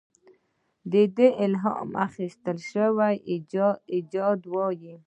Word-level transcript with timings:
دې 0.91 1.03
ته 1.15 1.25
الهام 1.43 1.89
اخیستل 2.07 2.57
شوی 2.71 3.15
ایجاد 3.95 4.39
وایي. 4.53 4.93